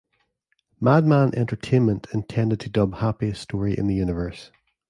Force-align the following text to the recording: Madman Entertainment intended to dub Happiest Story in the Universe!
Madman 0.79 1.31
Entertainment 1.35 2.07
intended 2.11 2.59
to 2.61 2.71
dub 2.71 2.95
Happiest 2.95 3.43
Story 3.43 3.77
in 3.77 3.85
the 3.85 3.93
Universe! 3.93 4.49